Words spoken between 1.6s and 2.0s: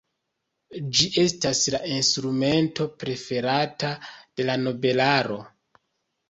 la